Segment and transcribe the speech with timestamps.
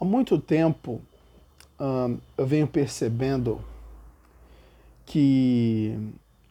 [0.00, 1.02] Há muito tempo
[2.38, 3.62] eu venho percebendo
[5.04, 5.94] que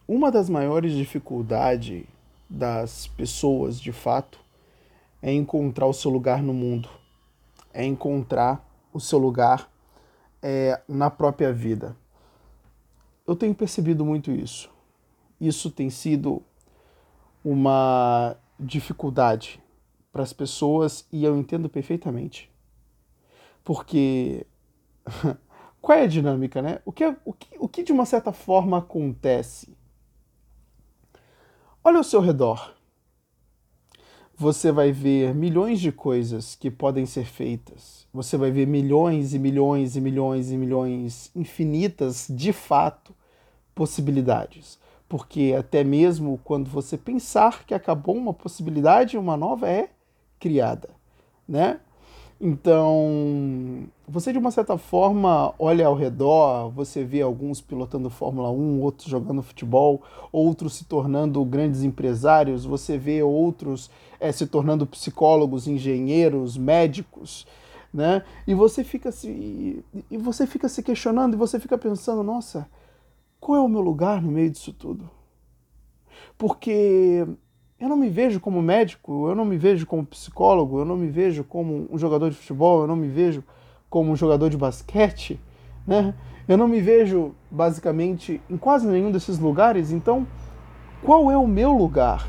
[0.06, 2.04] uma das maiores dificuldades
[2.48, 4.38] das pessoas, de fato,
[5.20, 6.88] é encontrar o seu lugar no mundo,
[7.74, 9.68] é encontrar o seu lugar
[10.40, 11.96] é, na própria vida.
[13.26, 14.70] Eu tenho percebido muito isso.
[15.40, 16.40] Isso tem sido
[17.44, 19.60] uma dificuldade
[20.12, 22.48] para as pessoas e eu entendo perfeitamente.
[23.64, 24.46] Porque
[25.80, 26.80] qual é a dinâmica, né?
[26.84, 29.76] O que, é, o, que, o que de uma certa forma acontece?
[31.82, 32.74] Olha ao seu redor.
[34.36, 38.06] Você vai ver milhões de coisas que podem ser feitas.
[38.12, 43.14] Você vai ver milhões e milhões e milhões e milhões infinitas, de fato,
[43.74, 44.78] possibilidades.
[45.08, 49.90] Porque até mesmo quando você pensar que acabou uma possibilidade, uma nova é
[50.38, 50.88] criada,
[51.46, 51.80] né?
[52.40, 58.80] Então, você de uma certa forma olha ao redor, você vê alguns pilotando Fórmula 1,
[58.80, 65.68] outros jogando futebol, outros se tornando grandes empresários, você vê outros é, se tornando psicólogos,
[65.68, 67.46] engenheiros, médicos,
[67.92, 68.24] né?
[68.46, 72.66] E você fica se e você fica se questionando e você fica pensando, nossa,
[73.38, 75.10] qual é o meu lugar no meio disso tudo?
[76.38, 77.26] Porque
[77.80, 81.08] eu não me vejo como médico, eu não me vejo como psicólogo, eu não me
[81.08, 83.42] vejo como um jogador de futebol, eu não me vejo
[83.88, 85.40] como um jogador de basquete,
[85.86, 86.14] né?
[86.46, 90.26] Eu não me vejo basicamente em quase nenhum desses lugares, então
[91.02, 92.28] qual é o meu lugar?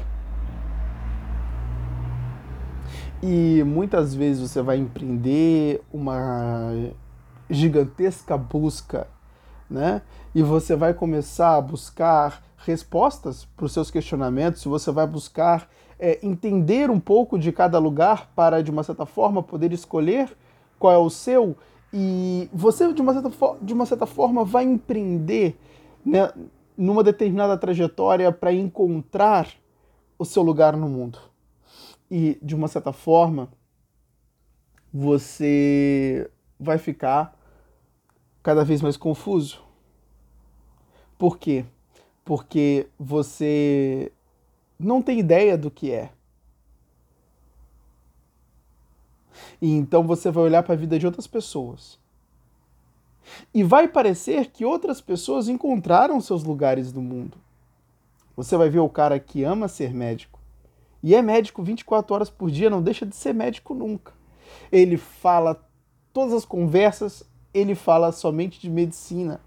[3.21, 6.71] E muitas vezes você vai empreender uma
[7.49, 9.05] gigantesca busca,
[9.69, 10.01] né?
[10.33, 15.69] E você vai começar a buscar respostas para os seus questionamentos, se você vai buscar
[15.99, 20.35] é, entender um pouco de cada lugar para, de uma certa forma, poder escolher
[20.79, 21.55] qual é o seu,
[21.93, 23.29] e você, de uma certa,
[23.61, 25.59] de uma certa forma, vai empreender
[26.05, 26.31] né,
[26.77, 29.47] numa determinada trajetória para encontrar
[30.17, 31.19] o seu lugar no mundo.
[32.09, 33.49] E, de uma certa forma,
[34.93, 36.29] você
[36.59, 37.37] vai ficar
[38.41, 39.61] cada vez mais confuso.
[41.17, 41.65] Por quê?
[42.31, 44.09] Porque você
[44.79, 46.11] não tem ideia do que é.
[49.61, 51.99] E então você vai olhar para a vida de outras pessoas.
[53.53, 57.37] E vai parecer que outras pessoas encontraram seus lugares no mundo.
[58.37, 60.39] Você vai ver o cara que ama ser médico.
[61.03, 64.13] E é médico 24 horas por dia, não deixa de ser médico nunca.
[64.71, 65.61] Ele fala
[66.13, 69.41] todas as conversas, ele fala somente de medicina.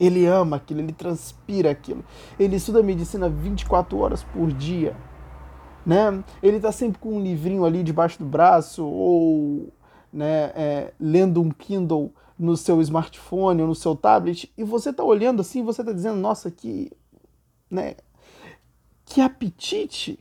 [0.00, 2.04] Ele ama aquilo, ele transpira aquilo.
[2.38, 4.96] Ele estuda medicina 24 horas por dia.
[5.84, 6.22] Né?
[6.42, 9.72] Ele está sempre com um livrinho ali debaixo do braço ou
[10.12, 15.02] né, é, lendo um Kindle no seu smartphone ou no seu tablet e você está
[15.02, 16.92] olhando assim, você está dizendo, nossa, que,
[17.70, 17.96] né,
[19.04, 20.18] que apetite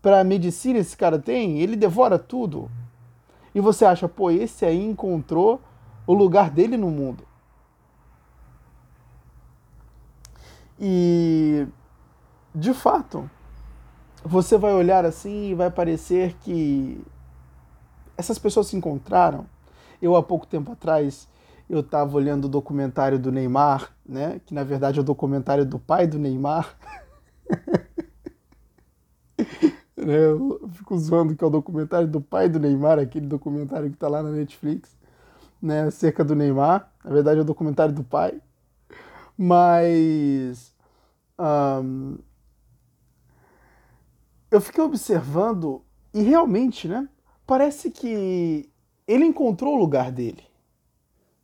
[0.00, 2.68] para medicina esse cara tem, ele devora tudo.
[3.54, 5.60] E você acha, pô, esse aí encontrou
[6.06, 7.24] o lugar dele no mundo.
[10.84, 11.64] E
[12.52, 13.30] de fato,
[14.24, 17.00] você vai olhar assim e vai parecer que
[18.16, 19.46] essas pessoas se encontraram.
[20.00, 21.28] Eu há pouco tempo atrás
[21.70, 24.40] eu estava olhando o documentário do Neymar, né?
[24.44, 26.76] Que na verdade é o documentário do pai do Neymar.
[29.94, 33.94] Né, eu fico zoando que é o documentário do pai do Neymar, aquele documentário que
[33.94, 34.96] está lá na Netflix,
[35.60, 35.82] né?
[35.82, 36.90] Acerca do Neymar.
[37.04, 38.40] Na verdade é o documentário do pai.
[39.38, 40.71] Mas
[41.42, 42.18] um,
[44.50, 45.82] eu fiquei observando
[46.14, 47.08] e realmente, né?
[47.46, 48.68] Parece que
[49.08, 50.44] ele encontrou o lugar dele.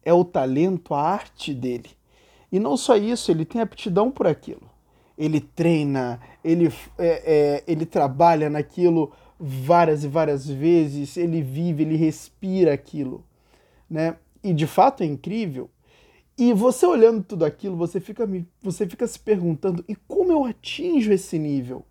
[0.05, 1.91] É o talento, a arte dele.
[2.51, 4.71] E não só isso, ele tem aptidão por aquilo.
[5.17, 11.97] Ele treina, ele, é, é, ele trabalha naquilo várias e várias vezes, ele vive, ele
[11.97, 13.25] respira aquilo.
[13.91, 14.17] Né?
[14.43, 15.69] E de fato é incrível
[16.39, 18.27] e você olhando tudo aquilo, você fica,
[18.63, 21.85] você fica se perguntando: e como eu atinjo esse nível?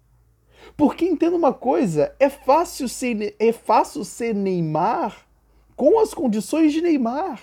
[0.78, 5.28] Porque entenda uma coisa, é fácil ser, é fácil ser Neymar
[5.76, 7.42] com as condições de Neymar.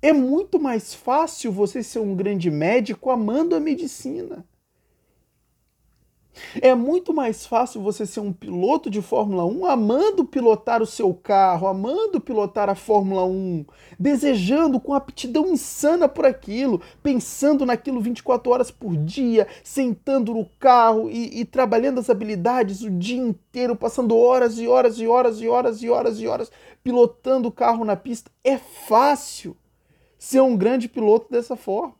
[0.00, 4.46] É muito mais fácil você ser um grande médico amando a medicina.
[6.60, 11.14] É muito mais fácil você ser um piloto de Fórmula 1 amando pilotar o seu
[11.14, 13.64] carro, amando pilotar a Fórmula 1,
[13.98, 21.08] desejando com aptidão insana por aquilo, pensando naquilo 24 horas por dia, sentando no carro
[21.10, 25.48] e, e trabalhando as habilidades o dia inteiro, passando horas e horas e horas e
[25.48, 26.50] horas e horas e horas
[26.82, 28.30] pilotando o carro na pista.
[28.42, 29.56] É fácil
[30.18, 31.94] ser um grande piloto dessa forma.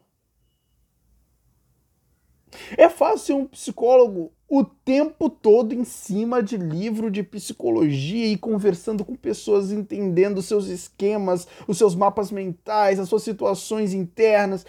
[2.77, 8.37] É fácil ser um psicólogo o tempo todo em cima de livro de psicologia e
[8.37, 14.65] conversando com pessoas, entendendo seus esquemas, os seus mapas mentais, as suas situações internas,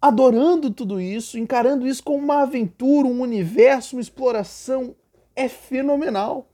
[0.00, 4.94] adorando tudo isso, encarando isso como uma aventura, um universo, uma exploração.
[5.34, 6.48] É fenomenal.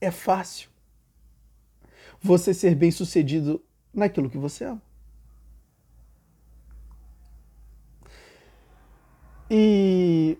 [0.00, 0.70] É fácil
[2.20, 3.62] você ser bem sucedido
[3.92, 4.82] naquilo que você ama.
[9.50, 10.38] E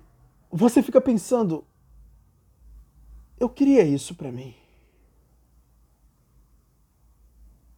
[0.50, 1.64] você fica pensando,
[3.38, 4.54] eu queria isso para mim.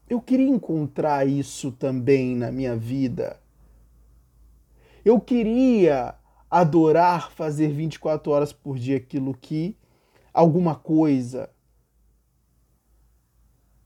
[0.08, 3.38] Eu queria encontrar isso também na minha vida.
[5.04, 6.14] Eu queria
[6.50, 9.76] adorar fazer 24 horas por dia aquilo que
[10.32, 11.50] alguma coisa.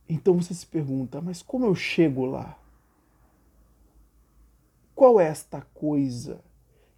[0.09, 2.57] Então você se pergunta, mas como eu chego lá?
[4.95, 6.41] Qual é esta coisa?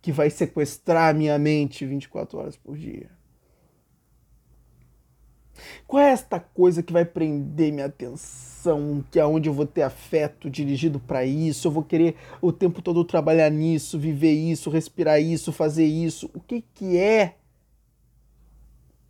[0.05, 3.11] Que vai sequestrar minha mente 24 horas por dia?
[5.87, 9.81] Qual é esta coisa que vai prender minha atenção, que é onde eu vou ter
[9.81, 15.23] afeto dirigido para isso, eu vou querer o tempo todo trabalhar nisso, viver isso, respirar
[15.23, 16.31] isso, fazer isso?
[16.35, 17.39] O que que é?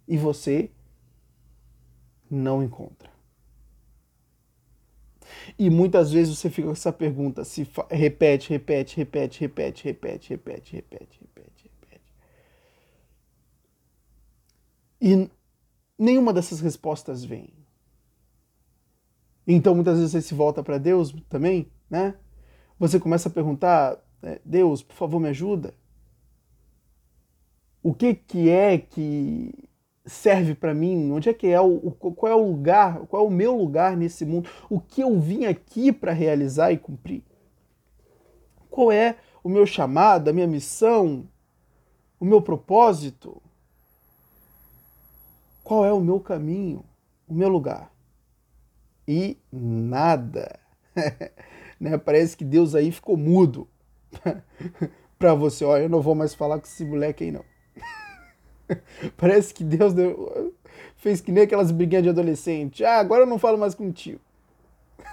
[0.07, 0.71] E você
[2.31, 3.14] não encontra.
[5.59, 10.77] E muitas vezes você fica com essa pergunta, se repete, repete, repete, repete, repete, repete,
[10.77, 12.15] repete, repete, repete.
[15.01, 15.31] E
[15.99, 17.53] nenhuma dessas respostas vem.
[19.47, 22.15] Então muitas vezes você se volta para Deus também, né?
[22.79, 25.75] Você começa a perguntar, é, Deus, por favor, me ajuda.
[27.83, 29.53] O que que é que
[30.07, 31.11] serve para mim?
[31.13, 33.01] Onde é que é o, qual é o lugar?
[33.07, 34.49] Qual é o meu lugar nesse mundo?
[34.69, 37.23] O que eu vim aqui para realizar e cumprir?
[38.71, 41.29] Qual é o meu chamado, a minha missão,
[42.19, 43.41] o meu propósito?
[45.63, 46.85] Qual é o meu caminho,
[47.27, 47.91] o meu lugar?
[49.07, 50.59] E nada.
[51.81, 51.97] né?
[51.97, 53.69] Parece que Deus aí ficou mudo
[55.19, 55.65] para você.
[55.65, 57.45] Olha, eu não vou mais falar com esse moleque aí não.
[59.17, 60.55] Parece que Deus deu,
[60.97, 62.85] fez que nem aquelas briguinhas de adolescente.
[62.85, 64.21] Ah, agora eu não falo mais contigo.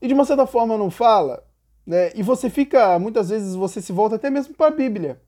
[0.00, 1.42] E de uma certa forma não fala,
[1.86, 2.12] né?
[2.14, 5.18] E você fica, muitas vezes você se volta até mesmo para a Bíblia.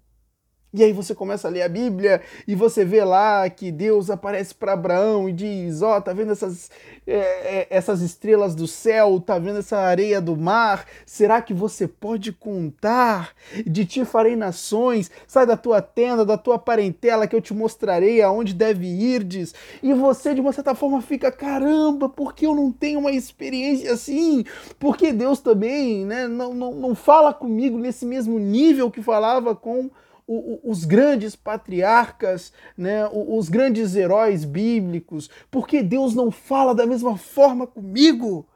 [0.71, 4.55] E aí você começa a ler a Bíblia e você vê lá que Deus aparece
[4.55, 6.71] para Abraão e diz: ó, oh, tá vendo essas,
[7.07, 10.85] é, é, essas estrelas do céu, tá vendo essa areia do mar?
[11.07, 13.33] Será que você pode contar?
[13.67, 18.21] De ti farei nações, sai da tua tenda, da tua parentela, que eu te mostrarei
[18.21, 19.55] aonde deve irdes.
[19.83, 23.95] E você, de uma certa forma, fica: caramba, por que eu não tenho uma experiência
[23.95, 24.45] assim?
[24.79, 29.91] Porque Deus também né, não, não, não fala comigo nesse mesmo nível que falava com
[30.29, 37.67] os grandes patriarcas, né, os grandes heróis bíblicos, porque Deus não fala da mesma forma
[37.67, 38.47] comigo?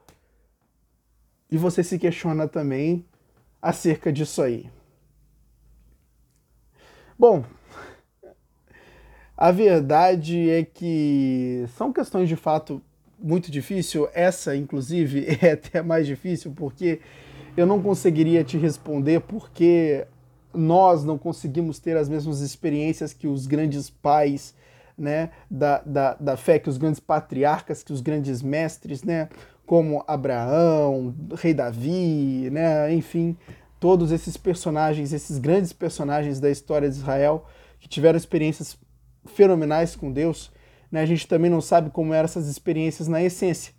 [1.49, 3.03] E você se questiona também
[3.59, 4.69] acerca disso aí.
[7.17, 7.43] Bom,
[9.35, 12.81] a verdade é que são questões de fato
[13.17, 14.07] muito difícil.
[14.13, 16.99] Essa, inclusive, é até mais difícil porque
[17.55, 20.05] eu não conseguiria te responder porque
[20.53, 24.53] nós não conseguimos ter as mesmas experiências que os grandes pais
[24.97, 29.29] né, da, da, da fé, que os grandes patriarcas, que os grandes mestres, né,
[29.65, 33.35] como Abraão, Rei Davi, né, enfim,
[33.79, 37.45] todos esses personagens, esses grandes personagens da história de Israel,
[37.79, 38.77] que tiveram experiências
[39.25, 40.51] fenomenais com Deus,
[40.91, 43.73] né, a gente também não sabe como eram essas experiências na essência.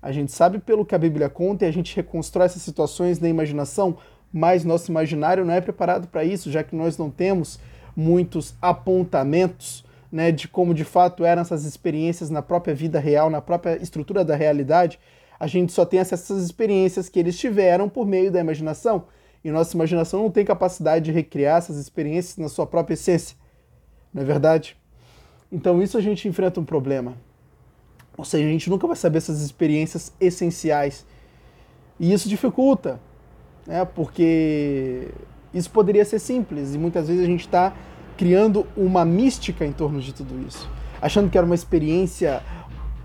[0.00, 3.28] A gente sabe pelo que a Bíblia conta e a gente reconstrói essas situações na
[3.28, 3.96] imaginação
[4.32, 7.58] mas nosso imaginário não é preparado para isso, já que nós não temos
[7.96, 13.40] muitos apontamentos né, de como de fato eram essas experiências na própria vida real, na
[13.40, 14.98] própria estrutura da realidade.
[15.38, 19.04] A gente só tem essas experiências que eles tiveram por meio da imaginação.
[19.44, 23.36] E nossa imaginação não tem capacidade de recriar essas experiências na sua própria essência.
[24.12, 24.76] Não é verdade?
[25.52, 27.14] Então, isso a gente enfrenta um problema.
[28.16, 31.04] Ou seja, a gente nunca vai saber essas experiências essenciais.
[32.00, 32.98] E isso dificulta
[33.66, 33.84] né?
[33.84, 35.08] Porque
[35.52, 37.74] Isso poderia ser simples e muitas vezes a gente está
[38.16, 40.68] criando uma mística em torno de tudo isso,
[41.00, 42.42] achando que era uma experiência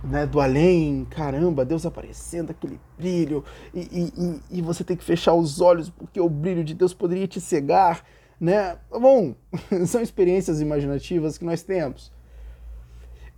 [0.04, 3.80] né, do além, caramba, Deus aparecendo, aquele brilho, e,
[4.18, 7.40] e, e, você tem que fechar os olhos porque o brilho de Deus poderia te
[7.40, 8.04] cegar,
[8.40, 8.78] né?
[8.90, 9.36] Bom,
[9.86, 12.12] são experiências imaginativas que nós temos.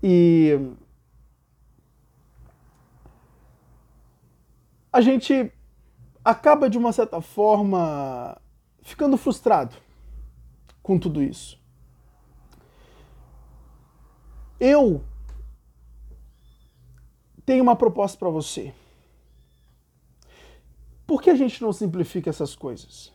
[0.01, 0.57] E
[4.91, 5.51] a gente
[6.23, 8.39] acaba de uma certa forma
[8.81, 9.75] ficando frustrado
[10.81, 11.61] com tudo isso.
[14.59, 15.03] Eu
[17.45, 18.73] tenho uma proposta para você.
[21.05, 23.11] Por que a gente não simplifica essas coisas?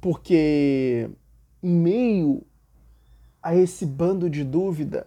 [0.00, 1.10] Porque
[1.62, 2.46] em meio
[3.42, 5.06] a esse bando de dúvida,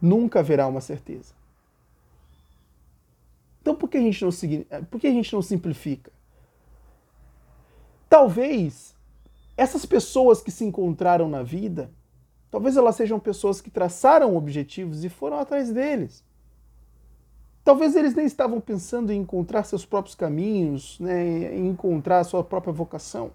[0.00, 1.34] nunca haverá uma certeza.
[3.62, 4.30] Então por que a gente não,
[4.90, 6.10] por que a gente não simplifica?
[8.08, 8.92] Talvez
[9.56, 11.88] essas pessoas que se encontraram na vida,
[12.50, 16.24] talvez elas sejam pessoas que traçaram objetivos e foram atrás deles.
[17.62, 22.42] Talvez eles nem estavam pensando em encontrar seus próprios caminhos, né, em encontrar a sua
[22.42, 23.30] própria vocação.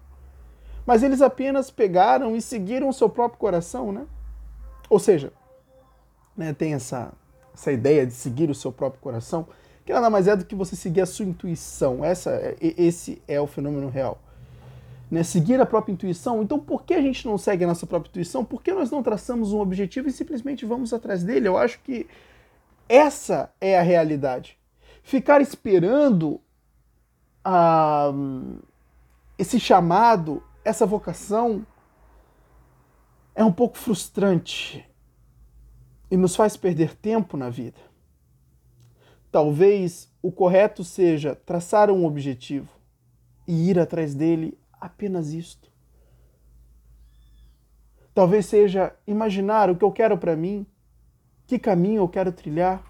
[0.84, 4.06] Mas eles apenas pegaram e seguiram o seu próprio coração, né?
[4.90, 5.32] Ou seja,
[6.36, 7.14] né, tem essa,
[7.54, 9.46] essa ideia de seguir o seu próprio coração,
[9.88, 12.04] que nada mais é do que você seguir a sua intuição.
[12.04, 14.20] Essa, esse é o fenômeno real.
[15.10, 16.42] Né, seguir a própria intuição.
[16.42, 18.44] Então, por que a gente não segue a nossa própria intuição?
[18.44, 21.48] Por que nós não traçamos um objetivo e simplesmente vamos atrás dele?
[21.48, 22.06] Eu acho que
[22.86, 24.58] essa é a realidade.
[25.02, 26.38] Ficar esperando
[27.42, 28.12] ah,
[29.38, 31.66] esse chamado, essa vocação,
[33.34, 34.86] é um pouco frustrante
[36.10, 37.87] e nos faz perder tempo na vida.
[39.30, 42.68] Talvez o correto seja traçar um objetivo
[43.46, 45.70] e ir atrás dele apenas isto.
[48.14, 50.66] Talvez seja imaginar o que eu quero para mim
[51.48, 52.84] que caminho eu quero trilhar?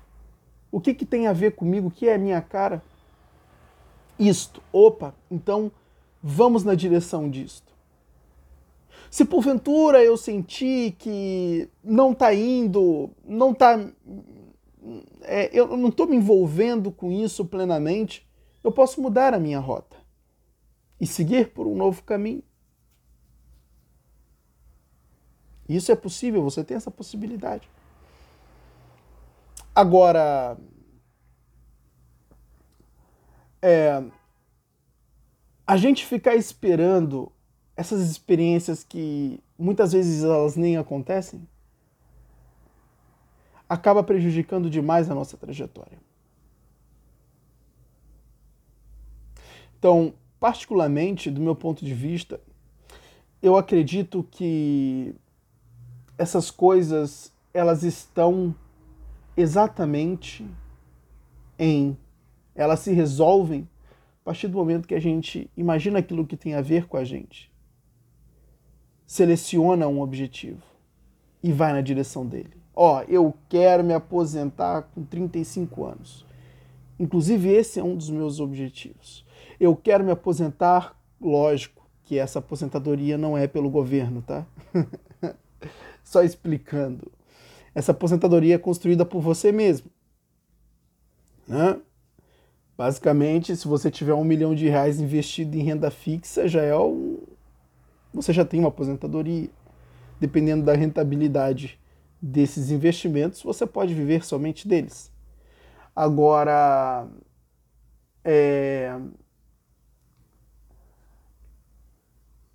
[0.71, 1.87] O que, que tem a ver comigo?
[1.87, 2.83] O que é a minha cara?
[4.19, 4.61] Isto.
[4.73, 5.71] Opa, então
[6.21, 7.73] vamos na direção disto.
[9.09, 13.79] Se porventura eu senti que não está indo, não está.
[15.23, 18.29] É, eu não estou me envolvendo com isso plenamente,
[18.63, 19.97] eu posso mudar a minha rota
[21.01, 22.43] e seguir por um novo caminho.
[25.69, 27.69] Isso é possível, você tem essa possibilidade.
[29.75, 30.57] Agora,
[33.61, 34.03] é,
[35.67, 37.31] a gente ficar esperando
[37.77, 41.47] essas experiências que muitas vezes elas nem acontecem,
[43.69, 45.99] acaba prejudicando demais a nossa trajetória.
[49.79, 52.41] Então, particularmente, do meu ponto de vista,
[53.43, 55.15] eu acredito que
[56.17, 58.55] essas coisas elas estão
[59.37, 60.45] exatamente
[61.59, 61.97] em.
[62.55, 63.69] Elas se resolvem
[64.23, 67.05] a partir do momento que a gente imagina aquilo que tem a ver com a
[67.05, 67.51] gente,
[69.07, 70.63] seleciona um objetivo
[71.43, 72.58] e vai na direção dele.
[72.81, 76.25] Ó, eu quero me aposentar com 35 anos.
[76.97, 79.27] Inclusive, esse é um dos meus objetivos.
[79.59, 84.47] Eu quero me aposentar, lógico que essa aposentadoria não é pelo governo, tá?
[86.05, 87.11] Só explicando
[87.75, 89.91] essa aposentadoria é construída por você mesmo.
[91.49, 91.81] Né?
[92.77, 97.19] Basicamente, se você tiver um milhão de reais investido em renda fixa, já é um...
[98.15, 99.51] você já tem uma aposentadoria.
[100.21, 101.77] Dependendo da rentabilidade
[102.21, 105.13] desses investimentos, você pode viver somente deles.
[105.95, 107.09] Agora,
[108.25, 108.97] é...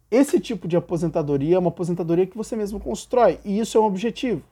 [0.10, 3.86] esse tipo de aposentadoria é uma aposentadoria que você mesmo constrói, e isso é um
[3.86, 4.43] objetivo.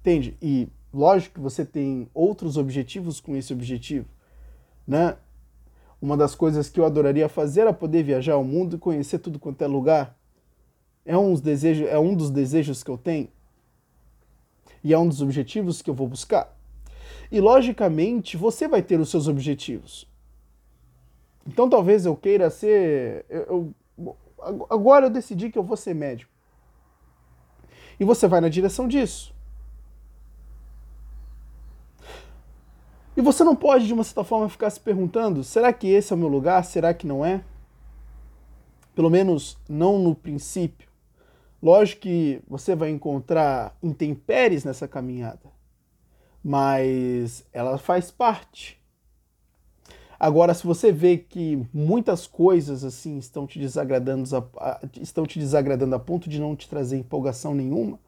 [0.00, 0.36] Entende?
[0.40, 4.08] E lógico que você tem outros objetivos com esse objetivo,
[4.86, 5.16] né?
[6.00, 9.38] Uma das coisas que eu adoraria fazer é poder viajar ao mundo e conhecer tudo
[9.38, 10.18] quanto é lugar.
[11.10, 13.28] É um, dos desejos, é um dos desejos que eu tenho.
[14.82, 16.56] E é um dos objetivos que eu vou buscar.
[17.32, 20.08] E logicamente você vai ter os seus objetivos.
[21.44, 23.26] Então talvez eu queira ser.
[23.28, 24.16] Eu, eu,
[24.70, 26.30] agora eu decidi que eu vou ser médico.
[27.98, 29.34] E você vai na direção disso.
[33.16, 36.14] E você não pode, de uma certa forma, ficar se perguntando: será que esse é
[36.14, 36.64] o meu lugar?
[36.64, 37.42] Será que não é?
[38.94, 40.89] Pelo menos não no princípio.
[41.62, 45.50] Lógico que você vai encontrar intempéries nessa caminhada,
[46.42, 48.80] mas ela faz parte.
[50.18, 54.24] Agora, se você vê que muitas coisas assim estão te desagradando,
[55.00, 57.98] estão te desagradando a ponto de não te trazer empolgação nenhuma,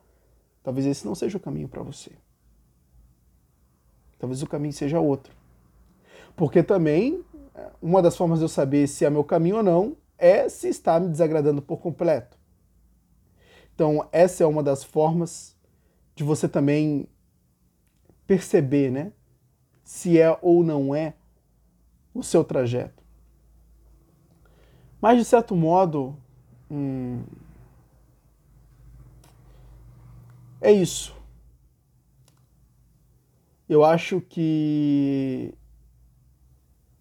[0.63, 2.13] talvez esse não seja o caminho para você.
[4.19, 5.35] Talvez o caminho seja outro.
[6.37, 7.25] Porque também
[7.81, 10.99] uma das formas de eu saber se é meu caminho ou não é se está
[11.01, 12.42] me desagradando por completo.
[13.83, 15.57] Então, essa é uma das formas
[16.15, 17.09] de você também
[18.29, 19.13] perceber, né,
[19.83, 21.15] se é ou não é
[22.15, 23.03] o seu trajeto.
[25.01, 26.17] Mas, de certo modo,
[26.71, 27.25] hum,
[30.61, 31.13] é isso.
[33.69, 35.53] Eu acho que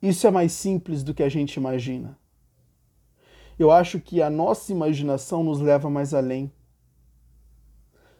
[0.01, 2.17] isso é mais simples do que a gente imagina.
[3.59, 6.51] Eu acho que a nossa imaginação nos leva mais além.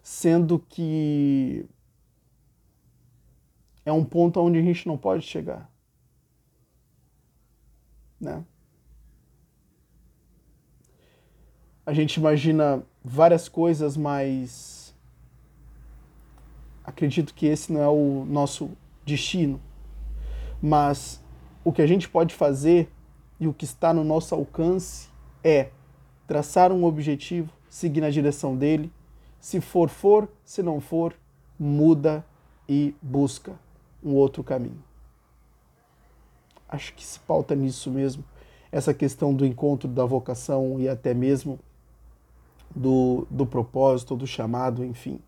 [0.01, 1.65] Sendo que
[3.86, 5.72] é um ponto onde a gente não pode chegar
[8.22, 8.46] né?
[11.84, 14.96] A gente imagina várias coisas, mas
[16.84, 18.70] acredito que esse não é o nosso
[19.03, 19.60] destino.
[20.62, 21.22] Mas
[21.65, 22.91] o que a gente pode fazer
[23.39, 25.10] e o que está no nosso alcance
[25.43, 25.72] é
[26.27, 28.91] traçar um objetivo, seguir na direção dele.
[29.41, 31.13] Se for, for, se não for,
[31.60, 32.25] muda
[32.69, 33.53] e busca
[34.01, 34.81] um outro caminho
[36.71, 38.24] acho que se pauta nisso mesmo,
[38.71, 41.60] essa questão do encontro da vocação e até mesmo
[42.74, 45.19] do, do propósito, do chamado, enfim.